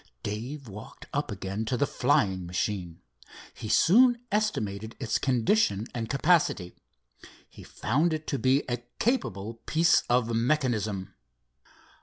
Dave 0.23 0.67
walked 0.67 1.05
up 1.13 1.29
again 1.31 1.63
to 1.65 1.77
the 1.77 1.85
flying 1.85 2.47
machine. 2.47 3.01
He 3.53 3.69
soon 3.69 4.17
estimated 4.31 4.95
its 4.99 5.19
condition 5.19 5.85
and 5.93 6.09
capacity. 6.09 6.73
He 7.47 7.61
found 7.61 8.11
it 8.11 8.25
to 8.25 8.39
be 8.39 8.63
a 8.67 8.77
capable 8.97 9.61
piece 9.67 10.01
of 10.09 10.35
mechanism. 10.35 11.13